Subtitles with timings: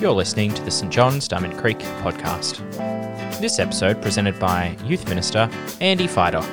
[0.00, 2.58] You're listening to the St John's Diamond Creek podcast.
[3.40, 5.50] This episode presented by Youth Minister
[5.82, 6.48] Andy Fidock.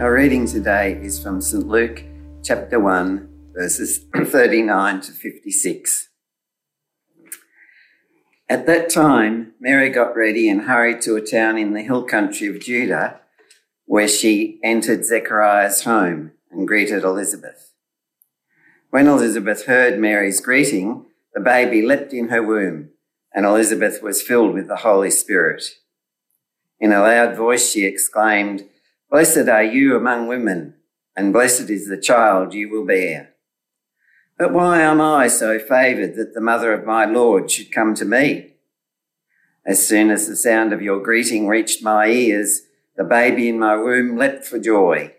[0.00, 2.04] Our reading today is from St Luke
[2.42, 6.01] chapter 1, verses 39 to 56.
[8.52, 12.48] At that time, Mary got ready and hurried to a town in the hill country
[12.48, 13.18] of Judah,
[13.86, 17.72] where she entered Zechariah's home and greeted Elizabeth.
[18.90, 22.90] When Elizabeth heard Mary's greeting, the baby leapt in her womb,
[23.34, 25.64] and Elizabeth was filled with the Holy Spirit.
[26.78, 28.64] In a loud voice, she exclaimed,
[29.10, 30.74] Blessed are you among women,
[31.16, 33.31] and blessed is the child you will bear.
[34.42, 38.04] But why am I so favoured that the mother of my Lord should come to
[38.04, 38.54] me?
[39.64, 42.62] As soon as the sound of your greeting reached my ears,
[42.96, 45.14] the baby in my womb leapt for joy.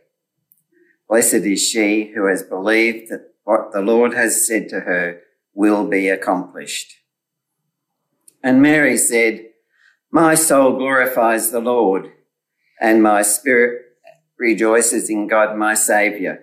[1.07, 5.21] Blessed is she who has believed that what the Lord has said to her
[5.53, 6.91] will be accomplished.
[8.43, 9.45] And Mary said,
[10.11, 12.11] My soul glorifies the Lord,
[12.81, 13.83] and my spirit
[14.37, 16.42] rejoices in God my Saviour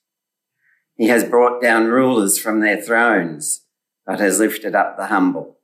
[1.01, 3.65] He has brought down rulers from their thrones,
[4.05, 5.57] but has lifted up the humble.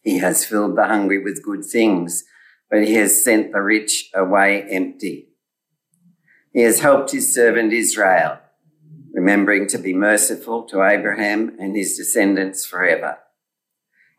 [0.00, 2.22] He has filled the hungry with good things,
[2.70, 5.30] but he has sent the rich away empty.
[6.52, 8.38] He has helped his servant Israel,
[9.12, 13.18] remembering to be merciful to Abraham and his descendants forever,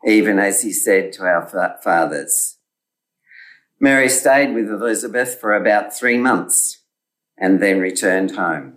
[0.06, 2.58] even as he said to our fathers.
[3.80, 6.82] Mary stayed with Elizabeth for about three months
[7.38, 8.76] and then returned home.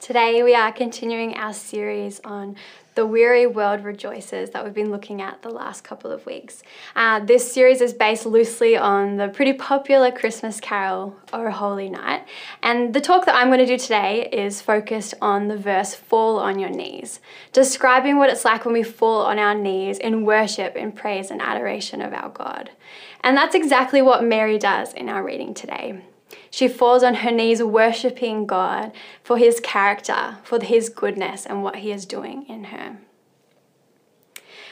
[0.00, 2.56] Today we are continuing our series on
[2.94, 6.62] the weary world rejoices that we've been looking at the last couple of weeks.
[6.96, 12.24] Uh, this series is based loosely on the pretty popular Christmas carol, O Holy Night.
[12.62, 16.38] And the talk that I'm going to do today is focused on the verse, Fall
[16.38, 17.20] on Your Knees,
[17.52, 21.42] describing what it's like when we fall on our knees in worship, in praise, and
[21.42, 22.70] adoration of our God.
[23.20, 26.00] And that's exactly what Mary does in our reading today.
[26.50, 28.92] She falls on her knees, worshipping God
[29.22, 32.98] for his character, for his goodness, and what he is doing in her.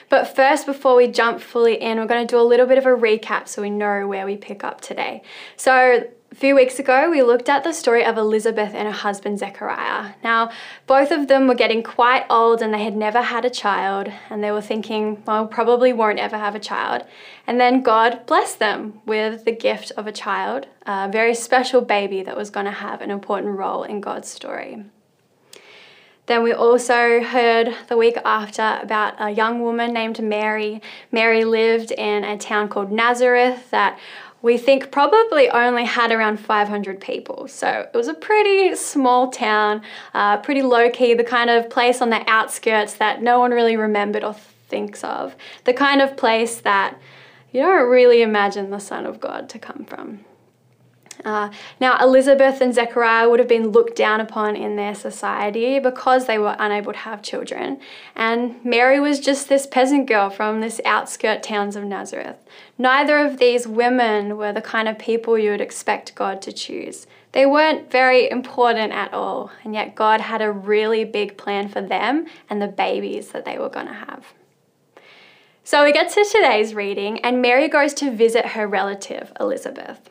[0.09, 2.87] But first, before we jump fully in, we're going to do a little bit of
[2.87, 5.23] a recap so we know where we pick up today.
[5.57, 6.09] So,
[6.39, 10.15] few weeks ago, we looked at the story of Elizabeth and her husband Zechariah.
[10.23, 10.53] Now,
[10.87, 14.43] both of them were getting quite old and they had never had a child, and
[14.43, 17.03] they were thinking, well, probably won't ever have a child.
[17.49, 22.23] And then God blessed them with the gift of a child, a very special baby
[22.23, 24.85] that was going to have an important role in God's story.
[26.27, 30.83] Then we also heard the week after about a young woman named Mary.
[31.11, 33.99] Mary lived in a town called Nazareth that
[34.41, 37.49] we think probably only had around 500 people.
[37.49, 39.83] So it was a pretty small town,
[40.15, 43.77] uh, pretty low key, the kind of place on the outskirts that no one really
[43.77, 44.35] remembered or
[44.69, 45.35] thinks of,
[45.65, 46.99] the kind of place that
[47.53, 50.25] you don't really imagine the Son of God to come from.
[51.25, 56.27] Uh, now, Elizabeth and Zechariah would have been looked down upon in their society because
[56.27, 57.81] they were unable to have children.
[58.15, 62.37] And Mary was just this peasant girl from this outskirt towns of Nazareth.
[62.77, 67.07] Neither of these women were the kind of people you would expect God to choose.
[67.33, 71.83] They weren't very important at all, and yet God had a really big plan for
[71.83, 74.33] them and the babies that they were going to have.
[75.65, 80.09] So we get to today's reading, and Mary goes to visit her relative, Elizabeth.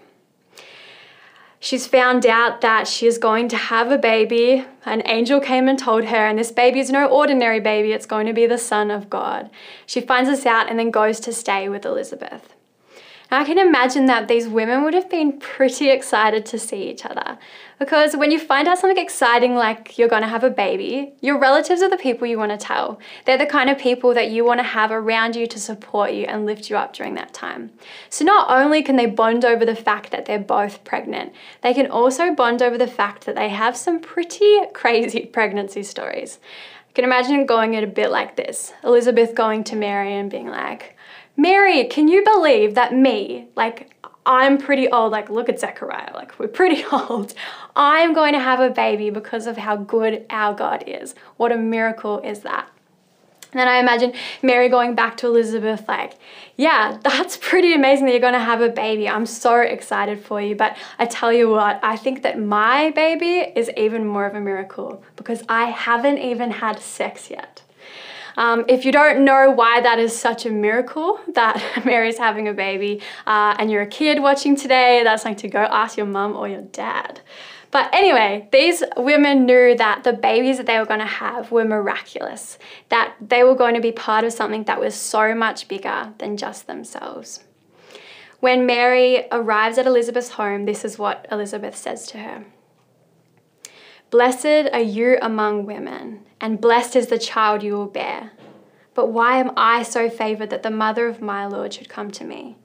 [1.60, 4.66] She's found out that she is going to have a baby.
[4.86, 8.28] An angel came and told her, and this baby is no ordinary baby, it's going
[8.28, 9.50] to be the Son of God.
[9.86, 12.54] She finds this out and then goes to stay with Elizabeth.
[13.32, 17.06] Now, I can imagine that these women would have been pretty excited to see each
[17.06, 17.38] other
[17.80, 21.40] because when you find out something exciting like you're going to have a baby, your
[21.40, 23.00] relatives are the people you want to tell.
[23.26, 26.26] They're the kind of people that you want to have around you to support you
[26.26, 27.72] and lift you up during that time.
[28.10, 31.88] So, not only can they bond over the fact that they're both pregnant, they can
[31.88, 36.40] also bond over the fact that they have some pretty crazy pregnancy stories.
[36.90, 40.48] I can imagine going it a bit like this Elizabeth going to Mary and being
[40.48, 40.96] like,
[41.36, 43.94] Mary, can you believe that me, like,
[44.28, 47.34] I'm pretty old, like, look at Zechariah, like, we're pretty old.
[47.76, 51.16] I'm going to have a baby because of how good our God is.
[51.38, 52.70] What a miracle is that?
[53.54, 54.12] And then I imagine
[54.44, 56.16] Mary going back to Elizabeth, like,
[56.58, 59.08] yeah, that's pretty amazing that you're going to have a baby.
[59.08, 60.54] I'm so excited for you.
[60.54, 64.42] But I tell you what, I think that my baby is even more of a
[64.42, 67.64] miracle because I haven't even had sex yet.
[68.38, 72.54] Um, if you don't know why that is such a miracle that Mary's having a
[72.54, 76.36] baby uh, and you're a kid watching today, that's something to go ask your mum
[76.36, 77.22] or your dad.
[77.72, 81.66] But anyway, these women knew that the babies that they were going to have were
[81.66, 82.58] miraculous,
[82.90, 86.38] that they were going to be part of something that was so much bigger than
[86.38, 87.44] just themselves.
[88.40, 92.46] When Mary arrives at Elizabeth's home, this is what Elizabeth says to her
[94.10, 98.32] Blessed are you among women, and blessed is the child you will bear.
[98.94, 102.24] But why am I so favored that the mother of my Lord should come to
[102.24, 102.56] me?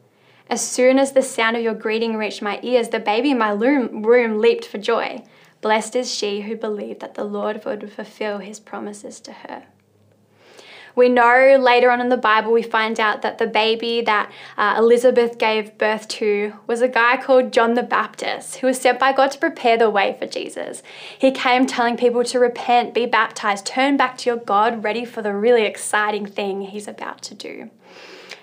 [0.49, 3.50] As soon as the sound of your greeting reached my ears, the baby in my
[3.50, 5.25] room leaped for joy.
[5.61, 9.65] Blessed is she who believed that the Lord would fulfill his promises to her.
[10.94, 14.75] We know later on in the Bible, we find out that the baby that uh,
[14.79, 19.12] Elizabeth gave birth to was a guy called John the Baptist, who was sent by
[19.12, 20.83] God to prepare the way for Jesus.
[21.19, 25.23] He came telling people to repent, be baptized, turn back to your God, ready for
[25.23, 27.71] the really exciting thing he's about to do.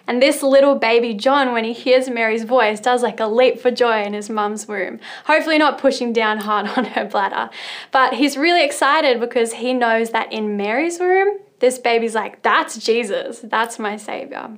[0.09, 3.69] And this little baby John, when he hears Mary's voice, does like a leap for
[3.69, 4.99] joy in his mum's womb.
[5.25, 7.51] Hopefully, not pushing down hard on her bladder.
[7.91, 12.77] But he's really excited because he knows that in Mary's womb, this baby's like, that's
[12.77, 14.57] Jesus, that's my savior.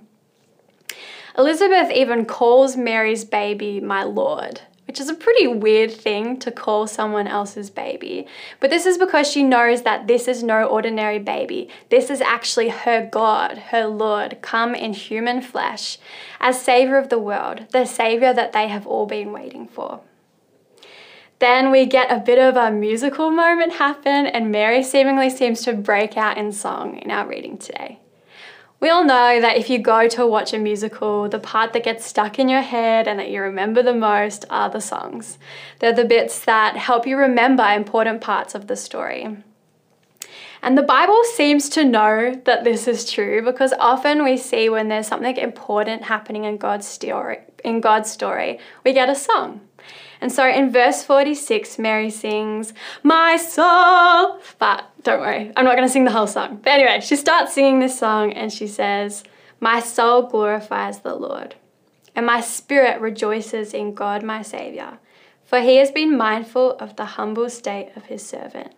[1.37, 4.61] Elizabeth even calls Mary's baby my Lord
[4.91, 8.27] which is a pretty weird thing to call someone else's baby.
[8.59, 11.69] But this is because she knows that this is no ordinary baby.
[11.89, 15.97] This is actually her God, her Lord, come in human flesh
[16.41, 20.01] as Savior of the world, the Savior that they have all been waiting for.
[21.41, 25.73] Then we get a bit of a musical moment happen, and Mary seemingly seems to
[25.73, 27.97] break out in song in our reading today.
[28.79, 32.05] We all know that if you go to watch a musical, the part that gets
[32.05, 35.39] stuck in your head and that you remember the most are the songs.
[35.79, 39.37] They're the bits that help you remember important parts of the story.
[40.61, 44.89] And the Bible seems to know that this is true because often we see when
[44.89, 49.61] there's something important happening in God's story, in God's story, we get a song.
[50.21, 52.73] And so in verse 46, Mary sings,
[53.03, 54.39] My soul.
[54.59, 56.59] But don't worry, I'm not going to sing the whole song.
[56.63, 59.23] But anyway, she starts singing this song and she says,
[59.59, 61.55] My soul glorifies the Lord,
[62.15, 64.99] and my spirit rejoices in God my Saviour,
[65.43, 68.73] for he has been mindful of the humble state of his servant.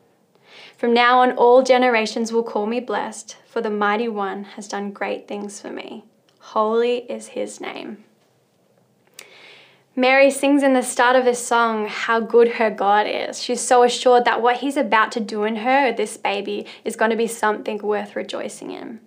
[0.77, 4.91] From now on, all generations will call me blessed, for the mighty one has done
[4.91, 6.05] great things for me.
[6.39, 8.03] Holy is his name.
[9.95, 13.43] Mary sings in the start of this song how good her God is.
[13.43, 17.11] She's so assured that what He's about to do in her, this baby, is going
[17.11, 19.01] to be something worth rejoicing in.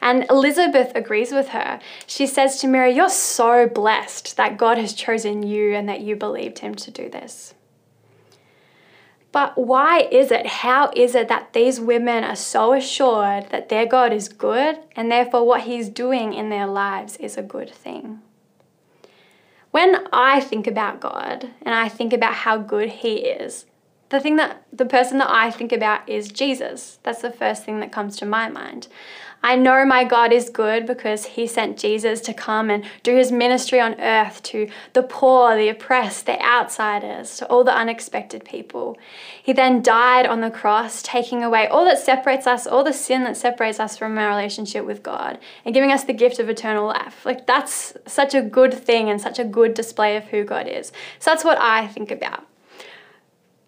[0.00, 1.78] And Elizabeth agrees with her.
[2.06, 6.16] She says to Mary, You're so blessed that God has chosen you and that you
[6.16, 7.52] believed Him to do this.
[9.32, 13.84] But why is it, how is it that these women are so assured that their
[13.84, 18.22] God is good and therefore what He's doing in their lives is a good thing?
[19.70, 23.66] When I think about God and I think about how good He is,
[24.08, 26.98] the thing that the person that I think about is Jesus.
[27.04, 28.88] That's the first thing that comes to my mind.
[29.42, 33.32] I know my God is good because he sent Jesus to come and do his
[33.32, 38.98] ministry on earth to the poor, the oppressed, the outsiders, to all the unexpected people.
[39.42, 43.24] He then died on the cross, taking away all that separates us, all the sin
[43.24, 46.86] that separates us from our relationship with God, and giving us the gift of eternal
[46.86, 47.24] life.
[47.24, 50.92] Like, that's such a good thing and such a good display of who God is.
[51.18, 52.46] So that's what I think about.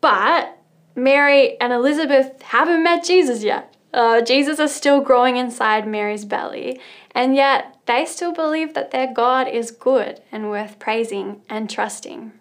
[0.03, 0.59] But
[0.95, 3.75] Mary and Elizabeth haven't met Jesus yet.
[3.93, 6.81] Uh, Jesus is still growing inside Mary's belly,
[7.15, 12.33] and yet they still believe that their God is good and worth praising and trusting.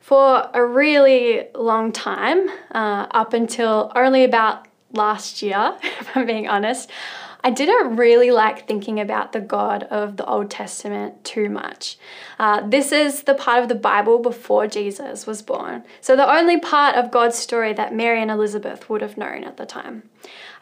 [0.00, 6.48] For a really long time, uh, up until only about last year, if I'm being
[6.48, 6.90] honest,
[7.42, 11.98] I didn't really like thinking about the God of the Old Testament too much.
[12.38, 16.58] Uh, this is the part of the Bible before Jesus was born, so the only
[16.58, 20.02] part of God's story that Mary and Elizabeth would have known at the time.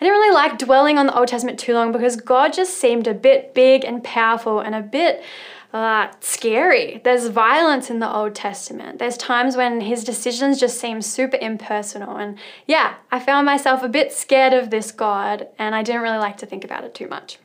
[0.01, 3.09] I didn't really like dwelling on the Old Testament too long because God just seemed
[3.09, 5.25] a bit big and powerful and a bit
[5.73, 7.01] uh, scary.
[7.05, 8.99] There's violence in the Old Testament.
[8.99, 12.17] There's times when his decisions just seem super impersonal.
[12.17, 16.19] And yeah, I found myself a bit scared of this God, and I didn't really
[16.19, 17.39] like to think about it too much.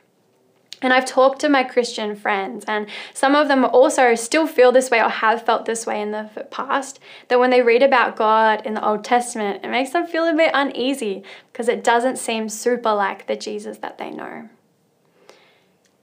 [0.80, 4.90] And I've talked to my Christian friends, and some of them also still feel this
[4.90, 7.00] way or have felt this way in the past.
[7.28, 10.34] That when they read about God in the Old Testament, it makes them feel a
[10.34, 14.48] bit uneasy because it doesn't seem super like the Jesus that they know.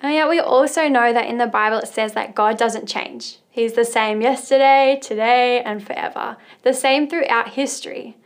[0.01, 3.37] And yet, we also know that in the Bible it says that God doesn't change.
[3.51, 8.17] He's the same yesterday, today, and forever, the same throughout history.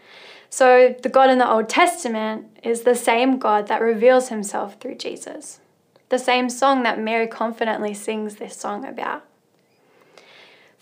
[0.50, 4.96] So, the God in the Old Testament is the same God that reveals himself through
[4.96, 5.60] Jesus,
[6.08, 9.24] the same song that Mary confidently sings this song about.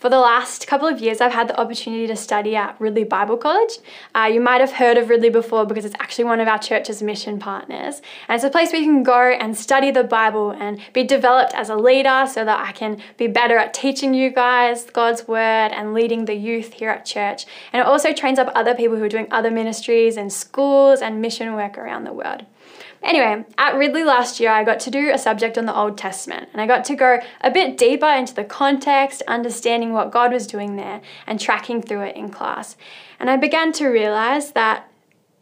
[0.04, 3.38] For the last couple of years, I've had the opportunity to study at Ridley Bible
[3.38, 3.78] College.
[4.14, 7.02] Uh, you might have heard of Ridley before because it's actually one of our church's
[7.02, 8.02] mission partners.
[8.28, 11.54] And it's a place where you can go and study the Bible and be developed
[11.54, 15.38] as a leader so that I can be better at teaching you guys God's word
[15.72, 17.46] and leading the youth here at church.
[17.72, 21.22] And it also trains up other people who are doing other ministries and schools and
[21.22, 22.44] mission work around the world.
[23.04, 26.48] Anyway, at Ridley last year, I got to do a subject on the Old Testament,
[26.52, 30.46] and I got to go a bit deeper into the context, understanding what God was
[30.46, 32.76] doing there, and tracking through it in class.
[33.20, 34.90] And I began to realize that,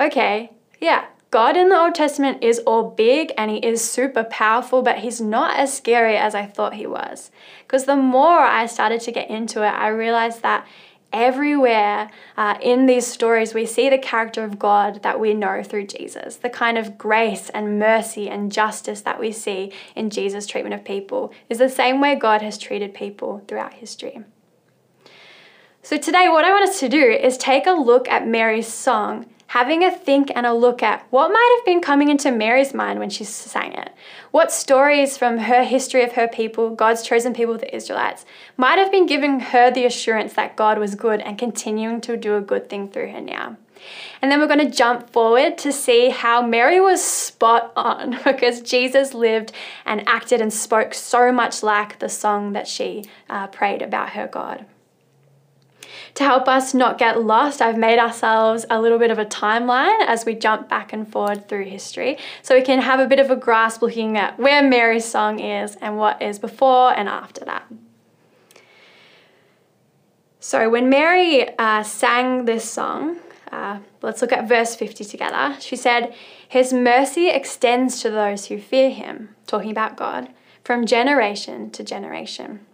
[0.00, 0.50] okay,
[0.80, 4.98] yeah, God in the Old Testament is all big and he is super powerful, but
[4.98, 7.30] he's not as scary as I thought he was.
[7.62, 10.66] Because the more I started to get into it, I realized that
[11.12, 15.86] everywhere uh, in these stories, we see the character of God that we know through
[15.86, 20.74] Jesus, the kind of grace and mercy and justice that we see in Jesus' treatment
[20.74, 24.24] of people is the same way God has treated people throughout history.
[25.84, 29.26] So, today, what I want us to do is take a look at Mary's song
[29.52, 32.98] having a think and a look at what might have been coming into Mary's mind
[32.98, 33.90] when she sang it.
[34.30, 38.24] What stories from her history of her people, God's chosen people, the Israelites,
[38.56, 42.34] might have been giving her the assurance that God was good and continuing to do
[42.34, 43.58] a good thing through her now.
[44.22, 48.62] And then we're going to jump forward to see how Mary was spot on because
[48.62, 49.52] Jesus lived
[49.84, 54.26] and acted and spoke so much like the song that she uh, prayed about her
[54.26, 54.64] God.
[56.14, 59.98] To help us not get lost, I've made ourselves a little bit of a timeline
[60.06, 63.30] as we jump back and forward through history so we can have a bit of
[63.30, 67.64] a grasp looking at where Mary's song is and what is before and after that.
[70.38, 73.18] So, when Mary uh, sang this song,
[73.50, 75.56] uh, let's look at verse 50 together.
[75.60, 76.12] She said,
[76.48, 80.30] His mercy extends to those who fear him, talking about God,
[80.64, 82.66] from generation to generation.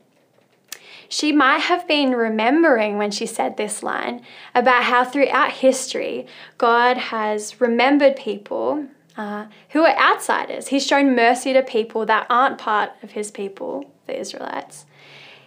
[1.08, 4.22] She might have been remembering when she said this line
[4.54, 6.26] about how throughout history,
[6.58, 10.68] God has remembered people uh, who are outsiders.
[10.68, 14.84] He's shown mercy to people that aren't part of his people, the Israelites.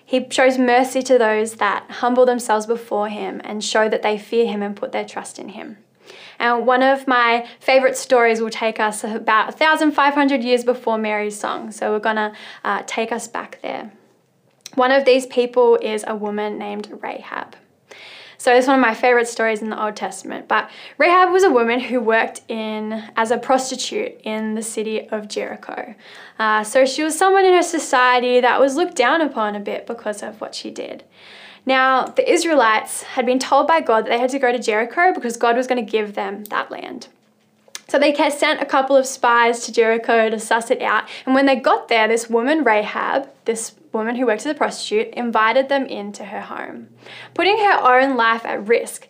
[0.03, 4.46] He shows mercy to those that humble themselves before him and show that they fear
[4.46, 5.77] him and put their trust in him.
[6.38, 11.72] And one of my favorite stories will take us about 1,500 years before Mary's song.
[11.72, 12.34] So we're going to
[12.65, 13.91] uh, take us back there.
[14.75, 17.56] One of these people is a woman named Rahab.
[18.38, 20.48] So it's one of my favorite stories in the Old Testament.
[20.48, 25.28] But Rahab was a woman who worked in as a prostitute in the city of
[25.28, 25.94] Jericho.
[26.40, 29.86] Uh, so she was someone in her society that was looked down upon a bit
[29.86, 31.04] because of what she did.
[31.68, 35.13] Now, the Israelites had been told by God that they had to go to Jericho
[35.13, 37.10] because God was going to give them that land.
[37.90, 41.04] So they sent a couple of spies to Jericho to suss it out.
[41.25, 45.13] And when they got there, this woman, Rahab, this woman who worked as a prostitute,
[45.13, 46.89] invited them into her home,
[47.33, 49.07] putting her own life at risk.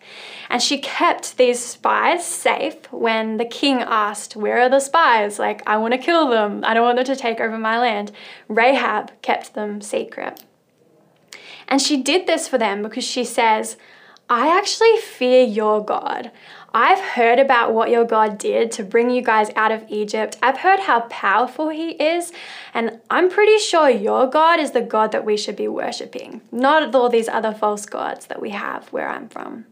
[0.50, 5.38] And she kept these spies safe when the king asked, Where are the spies?
[5.38, 6.62] Like, I want to kill them.
[6.66, 8.12] I don't want them to take over my land.
[8.48, 10.44] Rahab kept them secret.
[11.68, 13.76] And she did this for them because she says,
[14.28, 16.30] I actually fear your God.
[16.74, 20.38] I've heard about what your God did to bring you guys out of Egypt.
[20.42, 22.32] I've heard how powerful He is,
[22.72, 26.94] and I'm pretty sure your God is the God that we should be worshipping, not
[26.94, 29.66] all these other false gods that we have where I'm from.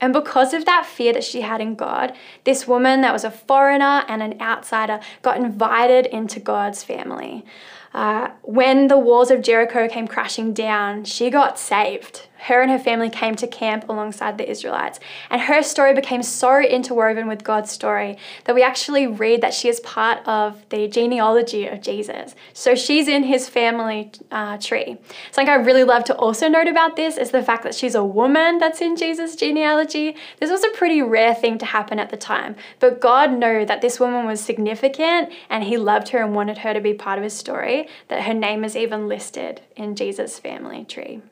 [0.00, 2.12] And because of that fear that she had in God,
[2.42, 7.44] this woman that was a foreigner and an outsider got invited into God's family.
[7.94, 12.28] Uh, when the walls of Jericho came crashing down, she got saved.
[12.42, 14.98] her and her family came to camp alongside the Israelites.
[15.30, 19.68] And her story became so interwoven with God's story that we actually read that she
[19.68, 22.34] is part of the genealogy of Jesus.
[22.52, 24.98] So she's in his family uh, tree.
[25.30, 28.04] Something I really love to also note about this is the fact that she's a
[28.04, 30.16] woman that's in Jesus' genealogy.
[30.40, 33.82] This was a pretty rare thing to happen at the time, but God knew that
[33.82, 37.24] this woman was significant and he loved her and wanted her to be part of
[37.24, 41.22] his story, that her name is even listed in Jesus' family tree.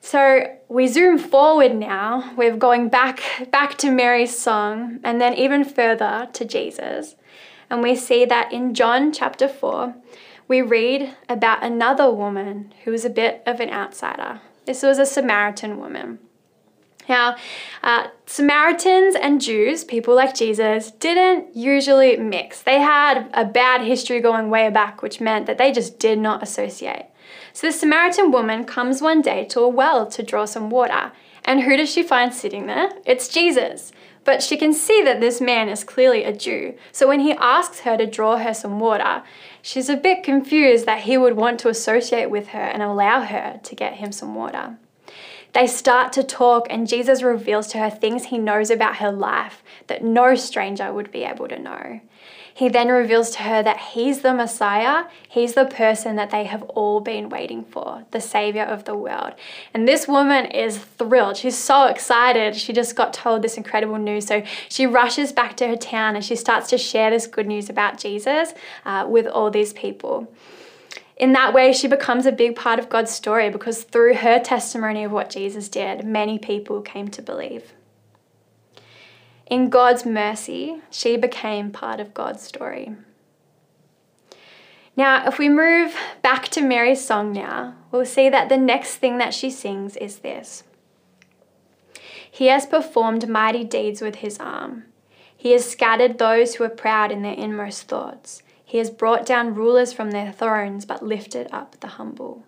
[0.00, 2.32] So we zoom forward now.
[2.36, 7.16] We're going back back to Mary's song and then even further to Jesus.
[7.68, 9.94] And we see that in John chapter 4,
[10.48, 14.40] we read about another woman who was a bit of an outsider.
[14.64, 16.18] This was a Samaritan woman.
[17.10, 17.34] Now,
[17.82, 22.62] uh, Samaritans and Jews, people like Jesus, didn't usually mix.
[22.62, 26.40] They had a bad history going way back, which meant that they just did not
[26.40, 27.06] associate.
[27.52, 31.10] So the Samaritan woman comes one day to a well to draw some water.
[31.44, 32.90] And who does she find sitting there?
[33.04, 33.90] It's Jesus.
[34.22, 36.74] But she can see that this man is clearly a Jew.
[36.92, 39.24] So when he asks her to draw her some water,
[39.62, 43.58] she's a bit confused that he would want to associate with her and allow her
[43.64, 44.76] to get him some water.
[45.52, 49.62] They start to talk, and Jesus reveals to her things he knows about her life
[49.88, 52.00] that no stranger would be able to know.
[52.52, 56.62] He then reveals to her that he's the Messiah, he's the person that they have
[56.64, 59.32] all been waiting for, the Savior of the world.
[59.72, 61.36] And this woman is thrilled.
[61.36, 62.54] She's so excited.
[62.54, 64.26] She just got told this incredible news.
[64.26, 67.70] So she rushes back to her town and she starts to share this good news
[67.70, 68.52] about Jesus
[68.84, 70.28] uh, with all these people.
[71.20, 75.04] In that way, she becomes a big part of God's story because through her testimony
[75.04, 77.74] of what Jesus did, many people came to believe.
[79.46, 82.94] In God's mercy, she became part of God's story.
[84.96, 89.18] Now, if we move back to Mary's song now, we'll see that the next thing
[89.18, 90.64] that she sings is this
[92.30, 94.84] He has performed mighty deeds with his arm.
[95.36, 98.42] He has scattered those who are proud in their inmost thoughts.
[98.70, 102.44] He has brought down rulers from their thrones, but lifted up the humble.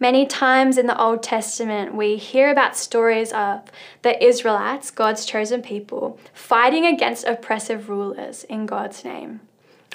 [0.00, 3.70] Many times in the Old Testament, we hear about stories of
[4.02, 9.42] the Israelites, God's chosen people, fighting against oppressive rulers in God's name,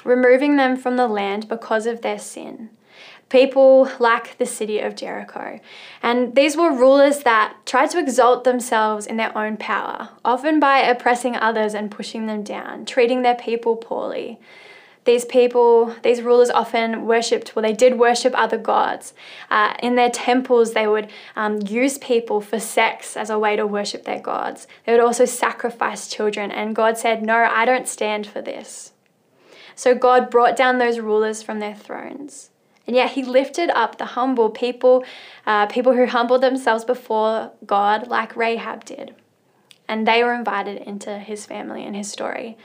[0.02, 2.70] removing them from the land because of their sin
[3.28, 5.60] people like the city of Jericho.
[6.02, 10.78] And these were rulers that tried to exalt themselves in their own power, often by
[10.78, 14.38] oppressing others and pushing them down, treating their people poorly.
[15.04, 19.14] These people, these rulers often worshipped, well, they did worship other gods.
[19.50, 23.66] Uh, in their temples, they would um, use people for sex as a way to
[23.66, 24.66] worship their gods.
[24.84, 28.92] They would also sacrifice children, and God said, No, I don't stand for this.
[29.74, 32.50] So God brought down those rulers from their thrones.
[32.88, 35.04] And yet he lifted up the humble people,
[35.46, 39.14] uh, people who humbled themselves before God, like Rahab did.
[39.86, 42.56] And they were invited into his family and his story.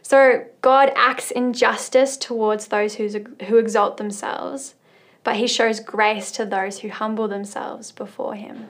[0.00, 3.08] So God acts in justice towards those who,
[3.44, 4.74] who exalt themselves,
[5.22, 8.68] but he shows grace to those who humble themselves before him.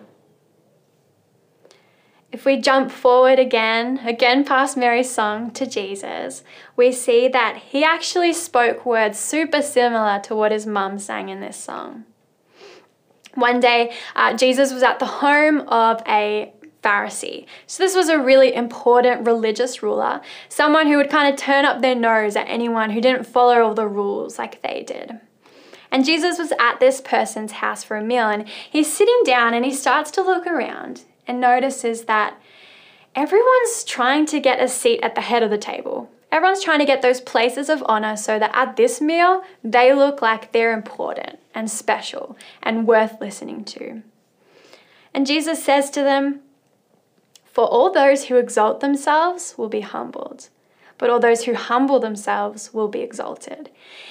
[2.37, 6.45] If we jump forward again, again past Mary's song to Jesus,
[6.77, 11.41] we see that he actually spoke words super similar to what his mum sang in
[11.41, 12.05] this song.
[13.33, 16.53] One day, uh, Jesus was at the home of a
[16.85, 17.47] Pharisee.
[17.67, 20.21] So, this was a really important religious ruler,
[20.51, 23.73] someone who would kind of turn up their nose at anyone who didn't follow all
[23.73, 25.21] the rules like they did.
[25.91, 29.65] And Jesus was at this person's house for a meal, and he's sitting down and
[29.65, 32.41] he starts to look around and notices that
[33.15, 36.11] everyone's trying to get a seat at the head of the table.
[36.31, 40.21] Everyone's trying to get those places of honor so that at this meal, they look
[40.21, 44.03] like they're important and special and worth listening to.
[45.15, 46.41] And Jesus says to them,
[47.45, 50.49] For all those who exalt themselves will be humbled,
[50.99, 53.71] but all those who humble themselves will be exalted.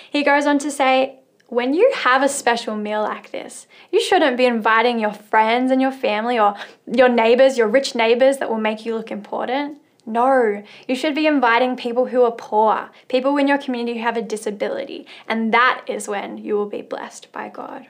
[0.10, 4.38] He goes on to say, when you have a special meal like this, you shouldn't
[4.38, 6.56] be inviting your friends and your family or
[6.92, 9.80] your neighbors, your rich neighbors that will make you look important.
[10.08, 14.18] No, you should be inviting people who are poor, people in your community who have
[14.18, 17.88] a disability, and that is when you will be blessed by God.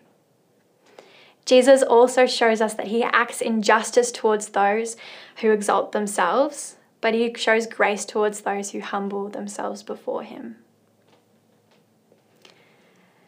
[1.45, 4.95] Jesus also shows us that he acts in justice towards those
[5.41, 10.55] who exalt themselves, but he shows grace towards those who humble themselves before him.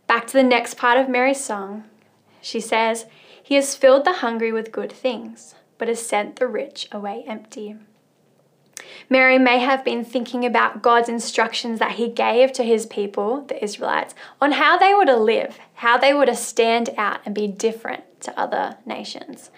[0.08, 1.84] Back to the next part of Mary's song.
[2.42, 3.08] She says,
[3.44, 7.76] He has filled the hungry with good things, but has sent the rich away empty.
[9.10, 13.64] Mary may have been thinking about God's instructions that he gave to his people, the
[13.64, 17.48] Israelites, on how they were to live, how they were to stand out and be
[17.48, 19.50] different to other nations.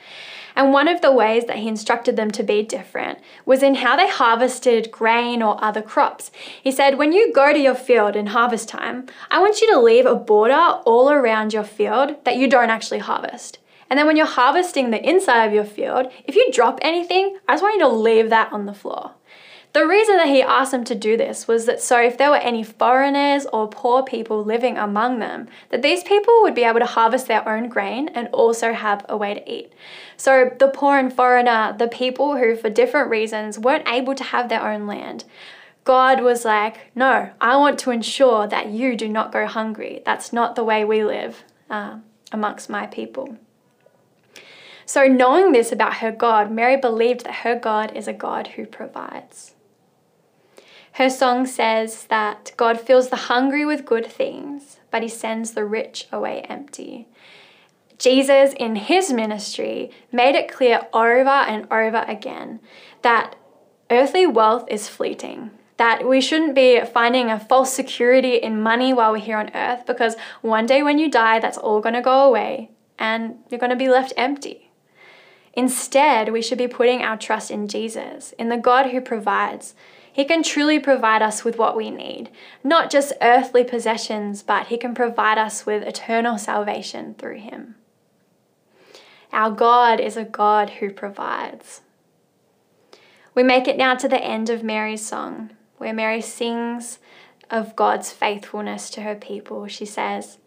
[0.56, 3.96] And one of the ways that he instructed them to be different was in how
[3.96, 6.32] they harvested grain or other crops.
[6.62, 9.80] He said, When you go to your field in harvest time, I want you to
[9.80, 13.60] leave a border all around your field that you don't actually harvest.
[13.90, 17.54] And then when you're harvesting the inside of your field, if you drop anything, I
[17.54, 19.14] just want you to leave that on the floor.
[19.72, 22.38] The reason that he asked them to do this was that so if there were
[22.38, 26.88] any foreigners or poor people living among them, that these people would be able to
[26.88, 29.72] harvest their own grain and also have a way to eat.
[30.18, 34.50] So the poor and foreigner, the people who for different reasons weren't able to have
[34.50, 35.26] their own land,
[35.84, 40.02] God was like, no, I want to ensure that you do not go hungry.
[40.04, 42.00] That's not the way we live uh,
[42.32, 43.38] amongst my people.
[44.90, 48.66] So, knowing this about her God, Mary believed that her God is a God who
[48.66, 49.54] provides.
[50.94, 55.64] Her song says that God fills the hungry with good things, but he sends the
[55.64, 57.08] rich away empty.
[58.00, 62.60] Jesus, in his ministry, made it clear over and over again
[63.04, 63.36] that
[63.92, 69.12] earthly wealth is fleeting, that we shouldn't be finding a false security in money while
[69.12, 72.28] we're here on earth, because one day when you die, that's all going to go
[72.28, 74.69] away and you're going to be left empty.
[75.54, 79.74] Instead, we should be putting our trust in Jesus, in the God who provides.
[80.12, 82.30] He can truly provide us with what we need,
[82.64, 87.76] not just earthly possessions, but He can provide us with eternal salvation through Him.
[89.32, 91.82] Our God is a God who provides.
[93.36, 97.00] We make it now to the end of Mary's song, where Mary sings
[97.50, 99.68] of God's faithfulness to her people.
[99.68, 100.40] She says,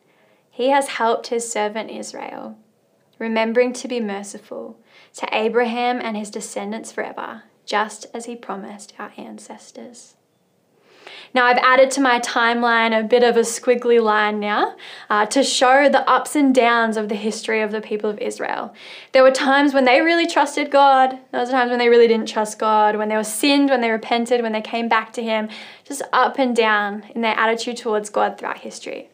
[0.51, 2.59] He has helped His servant Israel,
[3.23, 4.77] remembering to be merciful
[5.15, 10.17] to Abraham and his descendants forever, just as he promised our ancestors.
[11.35, 14.77] Now, I've added to my timeline a bit of a squiggly line now
[15.09, 18.75] uh, to show the ups and downs of the history of the people of Israel.
[19.13, 22.29] There were times when they really trusted God, there was times when they really didn't
[22.29, 25.49] trust God, when they were sinned, when they repented, when they came back to Him,
[25.85, 29.12] just up and down in their attitude towards God throughout history.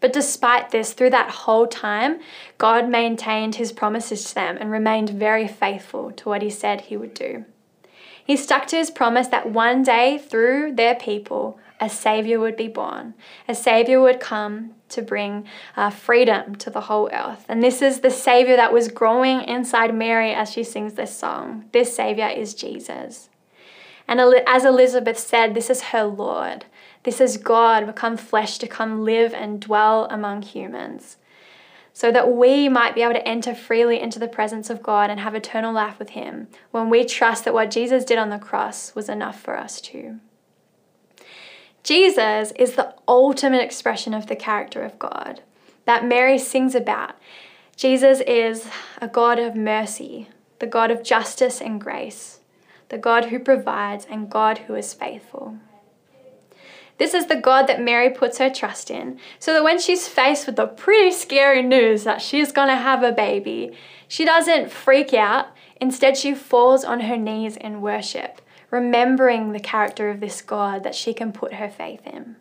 [0.00, 2.20] But despite this, through that whole time,
[2.56, 6.96] God maintained his promises to them and remained very faithful to what he said he
[6.96, 7.44] would do.
[8.24, 12.68] He stuck to his promise that one day, through their people, a Savior would be
[12.68, 13.14] born.
[13.48, 17.44] A Savior would come to bring uh, freedom to the whole earth.
[17.48, 21.64] And this is the Savior that was growing inside Mary as she sings this song.
[21.72, 23.28] This Savior is Jesus.
[24.06, 26.64] And as Elizabeth said, this is her Lord.
[27.04, 31.16] This is God become flesh to come live and dwell among humans,
[31.92, 35.20] so that we might be able to enter freely into the presence of God and
[35.20, 38.94] have eternal life with Him when we trust that what Jesus did on the cross
[38.94, 40.20] was enough for us too.
[41.82, 45.42] Jesus is the ultimate expression of the character of God
[45.86, 47.14] that Mary sings about.
[47.74, 48.68] Jesus is
[49.00, 52.40] a God of mercy, the God of justice and grace,
[52.90, 55.56] the God who provides, and God who is faithful.
[56.98, 60.46] This is the God that Mary puts her trust in, so that when she's faced
[60.46, 63.72] with the pretty scary news that she's gonna have a baby,
[64.08, 65.46] she doesn't freak out.
[65.80, 70.94] Instead, she falls on her knees in worship, remembering the character of this God that
[70.94, 72.34] she can put her faith in.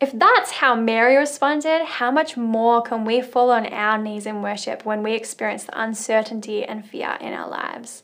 [0.00, 4.42] If that's how Mary responded, how much more can we fall on our knees in
[4.42, 8.02] worship when we experience the uncertainty and fear in our lives?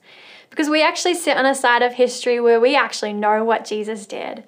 [0.51, 4.07] Because we actually sit on a side of history where we actually know what Jesus
[4.07, 4.45] did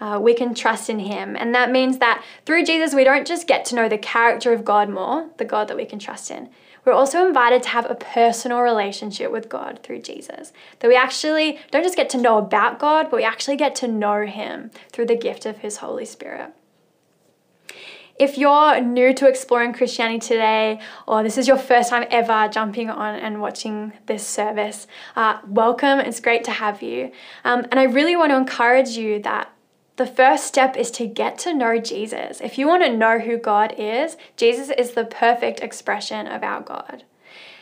[0.00, 1.36] uh, we can trust in Him.
[1.36, 4.64] And that means that through Jesus, we don't just get to know the character of
[4.64, 6.48] God more, the God that we can trust in.
[6.84, 10.52] We're also invited to have a personal relationship with God through Jesus.
[10.78, 13.88] That we actually don't just get to know about God, but we actually get to
[13.88, 16.54] know Him through the gift of His Holy Spirit.
[18.18, 22.90] If you're new to exploring Christianity today, or this is your first time ever jumping
[22.90, 24.86] on and watching this service,
[25.16, 26.00] uh, welcome.
[26.00, 27.12] It's great to have you.
[27.44, 29.50] Um, and I really want to encourage you that
[30.00, 32.40] the first step is to get to know Jesus.
[32.40, 36.62] If you want to know who God is, Jesus is the perfect expression of our
[36.62, 37.04] God.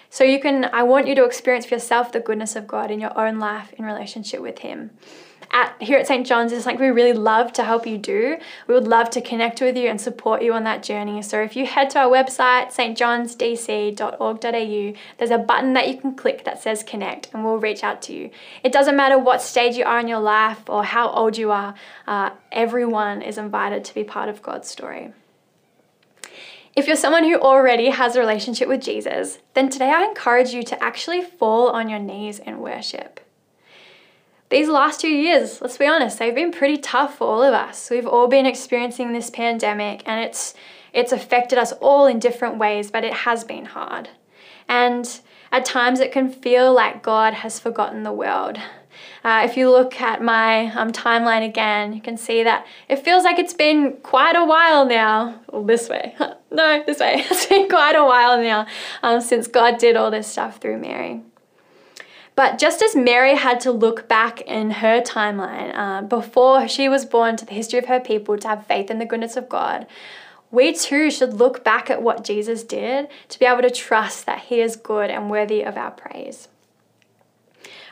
[0.09, 3.01] So you can I want you to experience for yourself the goodness of God in
[3.01, 4.93] your own life in relationship with him
[5.51, 6.27] at here at St.
[6.27, 8.37] John's is like we really love to help you do.
[8.67, 11.23] We would love to connect with you and support you on that journey.
[11.23, 16.45] So if you head to our website, stjohnsdc.org.au, there's a button that you can click
[16.45, 18.31] that says connect and we'll reach out to you.
[18.63, 21.75] It doesn't matter what stage you are in your life or how old you are,
[22.07, 25.13] uh, everyone is invited to be part of God's story.
[26.77, 30.63] If you're someone who already has a relationship with Jesus, then today I encourage you
[30.63, 33.19] to actually fall on your knees and worship.
[34.51, 37.91] These last two years, let's be honest, they've been pretty tough for all of us.
[37.91, 40.55] We've all been experiencing this pandemic and it's
[40.93, 44.09] it's affected us all in different ways, but it has been hard.
[44.69, 45.21] And
[45.53, 48.59] at times it can feel like God has forgotten the world.
[49.23, 53.25] Uh, if you look at my um, timeline again, you can see that it feels
[53.25, 55.41] like it's been quite a while now.
[55.53, 56.17] Well, this way.
[56.51, 57.25] no, this way.
[57.31, 58.67] It's been quite a while now
[59.03, 61.21] um, since God did all this stuff through Mary.
[62.39, 67.05] But just as Mary had to look back in her timeline uh, before she was
[67.05, 69.89] born to the history of her people to have faith in the goodness of God,
[70.53, 74.39] we too should look back at what Jesus did to be able to trust that
[74.39, 76.47] He is good and worthy of our praise.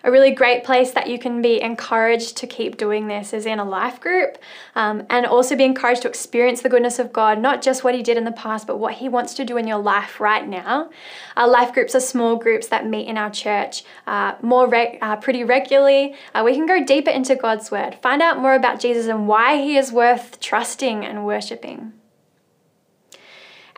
[0.07, 3.59] A really great place that you can be encouraged to keep doing this is in
[3.59, 4.39] a life group
[4.77, 8.05] um, and also be encouraged to experience the goodness of God, not just what He
[8.05, 10.91] did in the past, but what He wants to do in your life right now.
[11.37, 15.43] Our life groups are small groups that meet in our church uh, more uh, pretty
[15.43, 16.15] regularly.
[16.33, 19.61] Uh, we can go deeper into God's Word, find out more about Jesus and why
[19.61, 21.95] He is worth trusting and worshipping.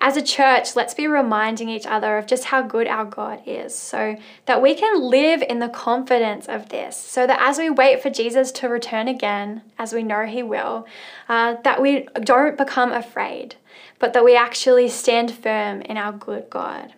[0.00, 3.76] As a church, let's be reminding each other of just how good our God is
[3.76, 6.96] so that we can live in the confidence of this.
[6.96, 10.87] So that as we wait for Jesus to return again, as we know he will,
[11.28, 13.56] uh, that we don't become afraid,
[13.98, 16.94] but that we actually stand firm in our good God.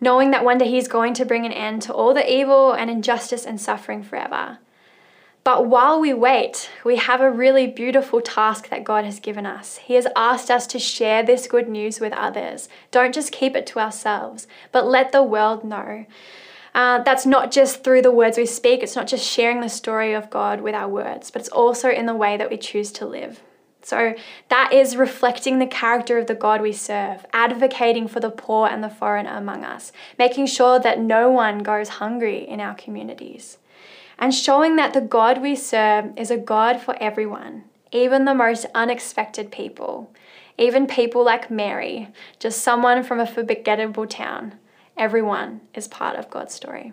[0.00, 2.90] Knowing that one day he's going to bring an end to all the evil and
[2.90, 4.58] injustice and suffering forever.
[5.44, 9.76] But while we wait, we have a really beautiful task that God has given us.
[9.76, 12.70] He has asked us to share this good news with others.
[12.90, 16.06] Don't just keep it to ourselves, but let the world know.
[16.74, 20.14] Uh, that's not just through the words we speak, it's not just sharing the story
[20.14, 23.06] of God with our words, but it's also in the way that we choose to
[23.06, 23.40] live.
[23.82, 24.14] So
[24.48, 28.82] that is reflecting the character of the God we serve, advocating for the poor and
[28.82, 33.58] the foreigner among us, making sure that no one goes hungry in our communities
[34.18, 38.66] and showing that the God we serve is a God for everyone, even the most
[38.74, 40.12] unexpected people,
[40.58, 44.54] even people like Mary, just someone from a forgettable town.
[44.96, 46.92] Everyone is part of God's story.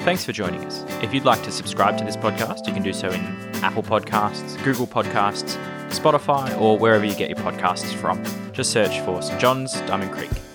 [0.00, 0.84] Thanks for joining us.
[1.00, 3.20] If you'd like to subscribe to this podcast, you can do so in
[3.62, 5.56] Apple Podcasts, Google Podcasts,
[5.90, 8.20] Spotify, or wherever you get your podcasts from.
[8.52, 9.40] Just search for St.
[9.40, 10.51] John's Diamond Creek.